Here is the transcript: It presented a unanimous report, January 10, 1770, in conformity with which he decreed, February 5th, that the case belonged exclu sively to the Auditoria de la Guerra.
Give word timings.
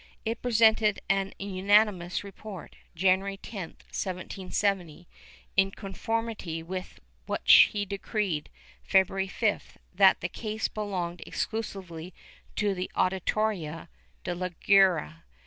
It 0.25 0.41
presented 0.41 0.99
a 1.11 1.31
unanimous 1.37 2.23
report, 2.23 2.75
January 2.95 3.37
10, 3.37 3.75
1770, 3.93 5.07
in 5.55 5.69
conformity 5.69 6.63
with 6.63 6.99
which 7.27 7.69
he 7.71 7.85
decreed, 7.85 8.49
February 8.83 9.27
5th, 9.27 9.77
that 9.93 10.21
the 10.21 10.27
case 10.27 10.67
belonged 10.67 11.21
exclu 11.27 11.63
sively 11.63 12.15
to 12.55 12.73
the 12.73 12.89
Auditoria 12.95 13.89
de 14.23 14.33
la 14.33 14.49
Guerra. 14.59 15.23